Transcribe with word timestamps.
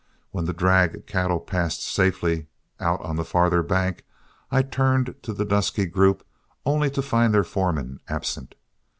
When 0.31 0.45
the 0.45 0.51
drag 0.53 1.05
cattle 1.05 1.39
passed 1.39 1.83
safely 1.83 2.47
out 2.79 2.99
on 3.01 3.17
the 3.17 3.23
farther 3.23 3.61
bank, 3.61 4.03
I 4.49 4.63
turned 4.63 5.13
to 5.21 5.31
the 5.31 5.45
dusky 5.45 5.85
group, 5.85 6.25
only 6.65 6.89
to 6.89 7.03
find 7.03 7.35
their 7.35 7.43
foreman 7.43 7.99
absent. 8.07 8.55